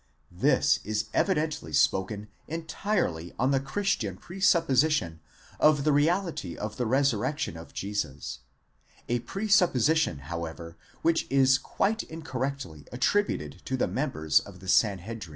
This 0.33 0.79
is 0.83 1.09
evidently 1.13 1.71
spoken 1.71 2.27
entirely 2.47 3.35
on 3.37 3.51
the 3.51 3.59
Christian 3.59 4.17
presupposition 4.17 5.19
of 5.59 5.83
the 5.83 5.91
reality 5.93 6.57
of 6.57 6.77
the 6.77 6.87
resurrection 6.87 7.55
of 7.55 7.71
Jesus; 7.71 8.39
a 9.07 9.19
presupposition 9.19 10.17
however 10.33 10.75
which 11.03 11.27
is 11.29 11.59
quite 11.59 12.01
incorrectly 12.01 12.87
attributed 12.91 13.61
to 13.65 13.77
the 13.77 13.87
members 13.87 14.39
of 14.39 14.59
the 14.59 14.67
Sanhedrim. 14.67 15.29